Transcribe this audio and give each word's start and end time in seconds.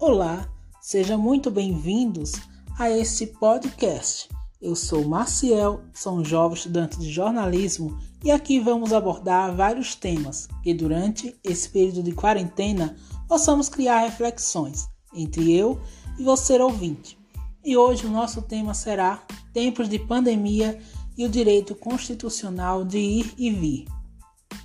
Olá, 0.00 0.48
sejam 0.80 1.18
muito 1.18 1.50
bem-vindos 1.50 2.32
a 2.78 2.88
este 2.88 3.26
podcast. 3.26 4.30
Eu 4.58 4.74
sou 4.74 5.04
Maciel, 5.04 5.82
sou 5.92 6.14
um 6.14 6.24
jovem 6.24 6.56
estudante 6.56 6.98
de 6.98 7.12
jornalismo 7.12 7.98
e 8.24 8.30
aqui 8.30 8.58
vamos 8.58 8.94
abordar 8.94 9.54
vários 9.54 9.94
temas 9.94 10.48
que 10.62 10.72
durante 10.72 11.38
esse 11.44 11.68
período 11.68 12.02
de 12.02 12.12
quarentena 12.12 12.96
possamos 13.28 13.68
criar 13.68 13.98
reflexões 13.98 14.88
entre 15.14 15.54
eu 15.54 15.78
e 16.18 16.24
você 16.24 16.58
ouvinte. 16.58 17.18
E 17.62 17.76
hoje 17.76 18.06
o 18.06 18.10
nosso 18.10 18.40
tema 18.40 18.72
será 18.72 19.22
Tempos 19.52 19.86
de 19.86 19.98
Pandemia 19.98 20.80
e 21.14 21.26
o 21.26 21.28
Direito 21.28 21.74
Constitucional 21.74 22.86
de 22.86 22.98
Ir 22.98 23.34
e 23.36 23.50
Vir. 23.50 23.99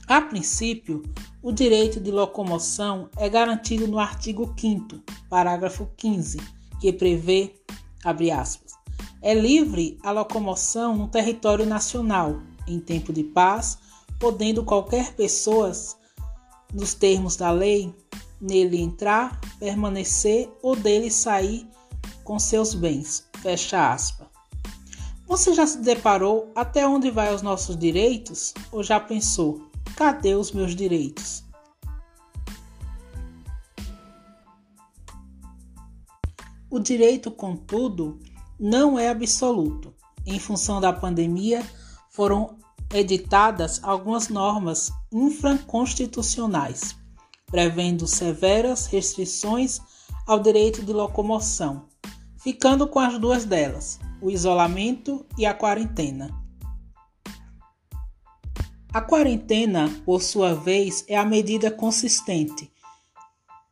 A 0.07 0.21
princípio, 0.21 1.01
o 1.41 1.51
direito 1.51 1.99
de 1.99 2.11
locomoção 2.11 3.09
é 3.17 3.27
garantido 3.27 3.87
no 3.87 3.97
artigo 3.97 4.53
5 4.55 5.01
parágrafo 5.27 5.89
15, 5.97 6.37
que 6.79 6.93
prevê, 6.93 7.55
abre 8.03 8.29
aspas, 8.29 8.73
é 9.19 9.33
livre 9.33 9.97
a 10.03 10.11
locomoção 10.11 10.95
no 10.95 11.07
território 11.07 11.65
nacional, 11.65 12.39
em 12.67 12.79
tempo 12.79 13.11
de 13.11 13.23
paz, 13.23 13.79
podendo 14.19 14.63
qualquer 14.63 15.13
pessoa, 15.13 15.71
nos 16.71 16.93
termos 16.93 17.35
da 17.35 17.49
lei, 17.49 17.91
nele 18.39 18.79
entrar, 18.79 19.41
permanecer 19.57 20.47
ou 20.61 20.75
dele 20.75 21.09
sair 21.09 21.67
com 22.23 22.37
seus 22.37 22.75
bens. 22.75 23.27
Fecha 23.41 23.91
aspas. 23.91 24.27
Você 25.27 25.55
já 25.55 25.65
se 25.65 25.79
deparou 25.79 26.51
até 26.55 26.87
onde 26.87 27.09
vai 27.09 27.33
os 27.33 27.41
nossos 27.41 27.75
direitos? 27.75 28.53
Ou 28.71 28.83
já 28.83 28.99
pensou, 28.99 29.59
cadê 29.95 30.35
os 30.35 30.51
meus 30.51 30.75
direitos? 30.75 31.43
O 36.69 36.79
direito, 36.79 37.31
contudo, 37.31 38.19
não 38.59 38.99
é 38.99 39.09
absoluto. 39.09 39.93
Em 40.25 40.39
função 40.39 40.81
da 40.81 40.91
pandemia, 40.91 41.65
foram 42.09 42.57
editadas 42.93 43.79
algumas 43.83 44.27
normas 44.27 44.91
infraconstitucionais, 45.11 46.95
prevendo 47.47 48.05
severas 48.07 48.87
restrições 48.87 49.79
ao 50.27 50.39
direito 50.39 50.83
de 50.83 50.91
locomoção, 50.91 51.85
ficando 52.37 52.87
com 52.87 52.99
as 52.99 53.17
duas 53.17 53.45
delas, 53.45 53.99
o 54.21 54.29
isolamento 54.29 55.25
e 55.37 55.45
a 55.45 55.53
quarentena. 55.53 56.44
A 58.95 59.01
quarentena, 59.01 59.93
por 60.05 60.21
sua 60.21 60.53
vez, 60.53 61.03
é 61.09 61.17
a 61.17 61.25
medida 61.25 61.69
consistente 61.69 62.71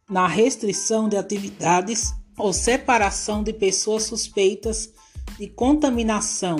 na 0.09 0.27
restrição 0.27 1.07
de 1.07 1.15
atividades 1.15 2.13
ou 2.37 2.51
separação 2.51 3.41
de 3.41 3.53
pessoas 3.53 4.03
suspeitas 4.03 4.91
de 5.37 5.47
contaminação 5.47 6.57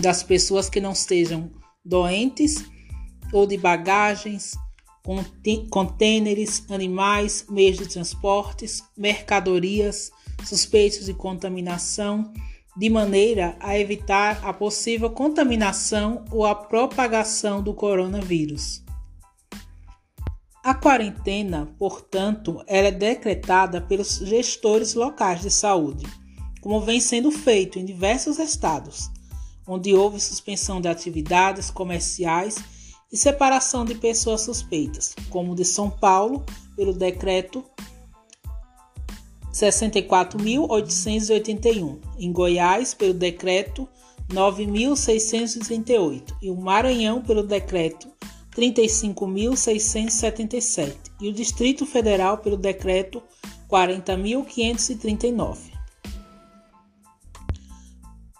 das 0.00 0.24
pessoas 0.24 0.68
que 0.68 0.80
não 0.80 0.90
estejam 0.90 1.52
doentes 1.84 2.64
ou 3.32 3.46
de 3.46 3.56
bagagens, 3.56 4.56
contêineres, 5.70 6.68
animais, 6.68 7.46
meios 7.48 7.78
de 7.78 7.86
transportes, 7.86 8.82
mercadorias 8.96 10.10
suspeitos 10.44 11.06
de 11.06 11.14
contaminação, 11.14 12.32
de 12.76 12.88
maneira 12.88 13.56
a 13.60 13.78
evitar 13.78 14.40
a 14.44 14.52
possível 14.52 15.10
contaminação 15.10 16.24
ou 16.30 16.46
a 16.46 16.54
propagação 16.54 17.62
do 17.62 17.74
coronavírus. 17.74 18.82
A 20.62 20.74
quarentena, 20.74 21.74
portanto, 21.78 22.62
é 22.66 22.90
decretada 22.90 23.80
pelos 23.80 24.18
gestores 24.18 24.94
locais 24.94 25.40
de 25.40 25.50
saúde, 25.50 26.06
como 26.60 26.80
vem 26.80 27.00
sendo 27.00 27.30
feito 27.30 27.78
em 27.78 27.84
diversos 27.84 28.38
estados, 28.38 29.10
onde 29.66 29.94
houve 29.94 30.20
suspensão 30.20 30.80
de 30.80 30.88
atividades 30.88 31.70
comerciais 31.70 32.56
e 33.10 33.16
separação 33.16 33.84
de 33.84 33.94
pessoas 33.94 34.42
suspeitas, 34.42 35.14
como 35.30 35.54
de 35.54 35.64
São 35.64 35.90
Paulo, 35.90 36.44
pelo 36.76 36.92
decreto 36.92 37.64
64.881, 39.52 41.98
em 42.18 42.32
Goiás, 42.32 42.94
pelo 42.94 43.14
decreto 43.14 43.88
9.638 44.28 46.34
e 46.40 46.50
o 46.50 46.56
Maranhão, 46.56 47.20
pelo 47.20 47.42
decreto 47.42 48.08
35.677 48.56 50.96
e 51.20 51.28
o 51.28 51.32
Distrito 51.32 51.84
Federal 51.86 52.38
pelo 52.38 52.56
Decreto 52.56 53.22
40.539. 53.68 55.58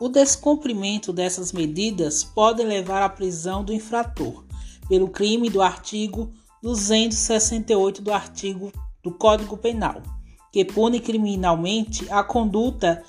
O 0.00 0.08
descumprimento 0.08 1.12
dessas 1.12 1.52
medidas 1.52 2.24
pode 2.24 2.62
levar 2.62 3.02
à 3.02 3.08
prisão 3.08 3.62
do 3.62 3.72
infrator 3.72 4.44
pelo 4.88 5.08
crime 5.08 5.50
do 5.50 5.62
artigo 5.62 6.32
268 6.62 8.02
do 8.02 8.12
artigo 8.12 8.72
do 9.02 9.12
Código 9.12 9.56
Penal, 9.56 10.02
que 10.52 10.64
pune 10.64 11.00
criminalmente 11.00 12.06
a 12.10 12.22
conduta 12.22 13.02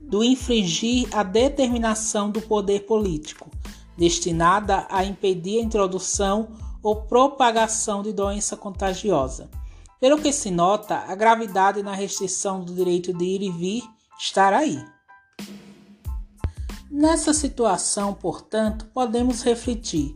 do 0.00 0.22
infringir 0.22 1.08
a 1.12 1.22
determinação 1.22 2.30
do 2.30 2.40
poder 2.40 2.80
político 2.80 3.50
destinada 3.96 4.86
a 4.90 5.04
impedir 5.04 5.60
a 5.60 5.62
introdução 5.62 6.48
ou 6.82 7.02
propagação 7.02 8.02
de 8.02 8.12
doença 8.12 8.56
contagiosa. 8.56 9.48
Pelo 10.00 10.20
que 10.20 10.32
se 10.32 10.50
nota, 10.50 10.96
a 10.96 11.14
gravidade 11.14 11.82
na 11.82 11.94
restrição 11.94 12.62
do 12.62 12.74
direito 12.74 13.12
de 13.12 13.24
ir 13.24 13.42
e 13.42 13.50
vir 13.50 13.82
estará 14.18 14.58
aí. 14.58 14.84
Nessa 16.90 17.32
situação, 17.32 18.12
portanto, 18.12 18.86
podemos 18.92 19.42
refletir 19.42 20.14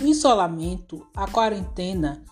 o 0.00 0.06
isolamento, 0.06 1.06
a 1.14 1.26
quarentena, 1.26 2.22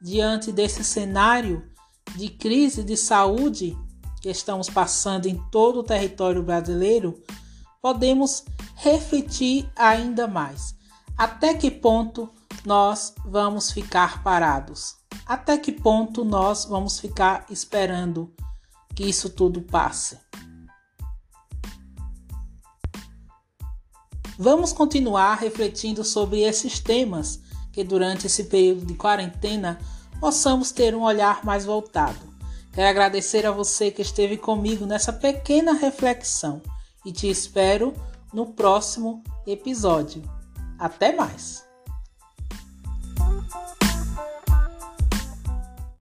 diante 0.00 0.52
desse 0.52 0.84
cenário 0.84 1.68
de 2.14 2.28
crise 2.28 2.82
de 2.82 2.96
saúde 2.96 3.76
que 4.20 4.28
estamos 4.28 4.68
passando 4.68 5.26
em 5.26 5.40
todo 5.50 5.80
o 5.80 5.84
território 5.84 6.42
brasileiro, 6.42 7.22
podemos 7.80 8.44
refletir 8.74 9.70
ainda 9.76 10.26
mais. 10.26 10.74
Até 11.16 11.54
que 11.54 11.70
ponto 11.70 12.28
nós 12.64 13.14
vamos 13.24 13.70
ficar 13.70 14.22
parados? 14.22 14.96
Até 15.24 15.56
que 15.56 15.72
ponto 15.72 16.24
nós 16.24 16.64
vamos 16.64 16.98
ficar 16.98 17.46
esperando 17.50 18.32
que 18.96 19.04
isso 19.04 19.28
tudo 19.28 19.60
passe? 19.60 20.18
Vamos 24.38 24.72
continuar 24.72 25.34
refletindo 25.36 26.02
sobre 26.02 26.40
esses 26.40 26.80
temas 26.80 27.40
que 27.72 27.84
durante 27.84 28.26
esse 28.26 28.44
período 28.44 28.86
de 28.86 28.94
quarentena 28.94 29.78
possamos 30.18 30.72
ter 30.72 30.94
um 30.94 31.02
olhar 31.02 31.44
mais 31.44 31.64
voltado. 31.64 32.18
Quero 32.72 32.88
agradecer 32.88 33.46
a 33.46 33.50
você 33.50 33.90
que 33.90 34.02
esteve 34.02 34.36
comigo 34.36 34.86
nessa 34.86 35.12
pequena 35.12 35.72
reflexão 35.72 36.62
e 37.04 37.12
te 37.12 37.28
espero 37.28 37.94
no 38.32 38.46
próximo 38.46 39.22
episódio. 39.46 40.22
Até 40.78 41.14
mais! 41.14 41.65